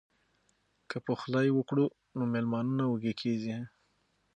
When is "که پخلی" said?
0.89-1.47